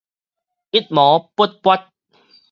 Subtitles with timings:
[0.71, 1.91] 一毛不拔